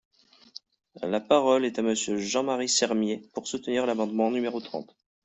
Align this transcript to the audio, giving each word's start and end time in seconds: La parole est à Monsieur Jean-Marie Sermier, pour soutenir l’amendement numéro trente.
La 1.03 1.19
parole 1.19 1.63
est 1.63 1.77
à 1.77 1.83
Monsieur 1.83 2.17
Jean-Marie 2.17 2.67
Sermier, 2.69 3.29
pour 3.35 3.47
soutenir 3.47 3.85
l’amendement 3.85 4.31
numéro 4.31 4.59
trente. 4.59 4.95